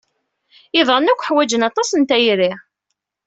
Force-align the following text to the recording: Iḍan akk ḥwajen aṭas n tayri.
Iḍan 0.79 1.11
akk 1.11 1.25
ḥwajen 1.27 1.65
aṭas 1.69 1.89
n 1.93 2.01
tayri. 2.09 2.51